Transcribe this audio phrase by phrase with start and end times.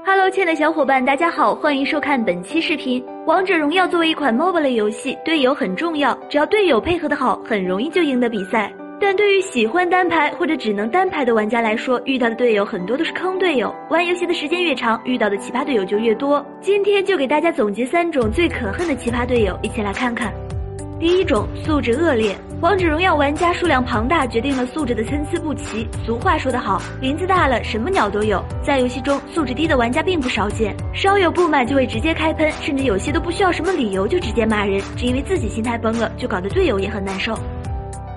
[0.00, 3.04] Hello，亲爱的小伙伴，大家好，欢迎收看本期视频。
[3.26, 8.72] 王者荣耀作为一款 MOBA 类游戏，队友很重要，只要队友配合的好，很容易就赢得比赛。
[8.98, 13.72] 但对于喜欢单排或者只能单排的玩家来说，遇到的队友很多都是坑队友。
[13.90, 16.44] 玩游戏的时间越长，遇到的奇葩队友就越多。
[16.60, 20.32] 今天就给大家总结三种最可恨的奇葩队友，一起来看看。
[21.02, 25.84] 第一种素质恶劣，王者荣耀玩家数量庞大，决定了素质的参差不齐。
[26.06, 28.40] 俗话说得好，林子大了，什么鸟都有。
[28.62, 37.36] 在游戏中，素质低的玩家并不少见，稍有不满就会直接开喷，甚至有些都不需要什么理由就直接骂人，只因为自己心态崩了，就搞得队友也很难受。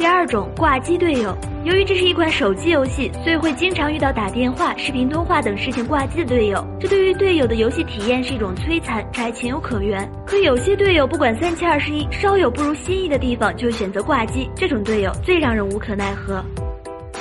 [0.00, 6.66] 第二种挂机队友，由于这是一款手机游戏，所以会经常遇到打电话、视频通话等事情挂机的队友。
[6.80, 10.10] 这对于队友的游戏体验是一种摧残，这还情有可原。
[10.24, 16.42] 可有些队友不管三七二十一，稍有不如心意的地方就选择挂机，这种队友最让人无可奈何。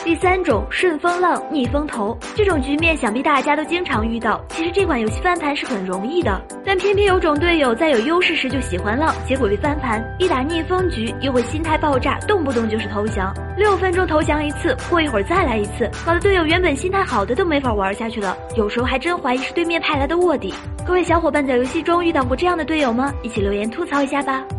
[0.04, 4.42] 第三种顺风浪逆风头，这种局面想必大家都经常遇到。
[4.50, 10.04] 其实这款游戏翻盘是很容易的，但偏偏有种队友在有优势时就喜欢浪，结果被翻盘。
[10.18, 18.36] 一打逆风局又会心态爆炸，动不动就是投降，六分钟投降一次，过一会儿再来一次，搞得队友原本心态好的都没法玩下去了。
[18.56, 20.54] 有时候还真怀疑是对面派来的卧底。
[20.88, 23.14] 各位小伙伴在游戏中遇到过这样的队友吗？
[23.22, 24.44] 一起留言吐槽一下吧。